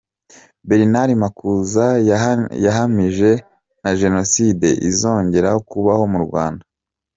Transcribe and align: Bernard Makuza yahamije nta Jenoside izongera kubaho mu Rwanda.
Bernard 0.67 1.11
Makuza 1.23 1.85
yahamije 2.65 3.31
nta 3.79 3.91
Jenoside 4.01 4.67
izongera 4.89 5.49
kubaho 5.69 6.03
mu 6.13 6.19
Rwanda. 6.27 6.63